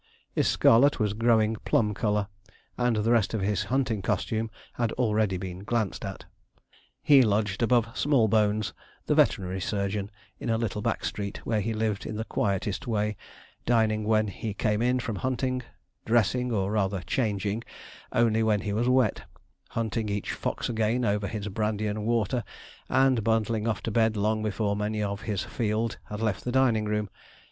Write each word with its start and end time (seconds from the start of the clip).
His 0.33 0.47
scarlet 0.47 0.99
was 0.99 1.13
growing 1.13 1.57
plum 1.63 1.93
colour, 1.93 2.27
and 2.75 2.95
the 2.95 3.11
rest 3.11 3.35
of 3.35 3.41
his 3.41 3.65
hunting 3.65 4.01
costume 4.01 4.49
has 4.73 4.87
been 4.87 4.95
already 4.95 5.37
glanced 5.37 6.03
at. 6.03 6.25
He 7.03 7.21
lodged 7.21 7.61
above 7.61 7.95
Smallbones, 7.95 8.73
the 9.05 9.13
veterinary 9.13 9.61
surgeon, 9.61 10.09
in 10.39 10.49
a 10.49 10.57
little 10.57 10.81
back 10.81 11.05
street, 11.05 11.45
where 11.45 11.61
he 11.61 11.75
lived 11.75 12.07
in 12.07 12.15
the 12.15 12.23
quietest 12.23 12.87
way, 12.87 13.15
dining 13.67 14.03
when 14.03 14.27
he 14.27 14.55
came 14.55 14.81
in 14.81 14.99
from 14.99 15.17
hunting, 15.17 15.61
dressing, 16.03 16.51
or 16.51 16.71
rather 16.71 17.01
changing, 17.01 17.63
only 18.11 18.41
when 18.41 18.61
he 18.61 18.73
was 18.73 18.89
wet, 18.89 19.25
hunting 19.69 20.09
each 20.09 20.31
fox 20.33 20.67
again 20.67 21.05
over 21.05 21.27
his 21.27 21.47
brandy 21.49 21.85
and 21.85 22.07
water, 22.07 22.43
and 22.89 23.23
bundling 23.23 23.67
off 23.67 23.83
to 23.83 23.91
bed 23.91 24.17
long 24.17 24.41
before 24.41 24.75
many 24.75 25.03
of 25.03 25.21
his 25.21 25.43
'field' 25.43 25.99
had 26.05 26.21
left 26.21 26.43
the 26.43 26.51
dining 26.51 26.85
room. 26.85 27.07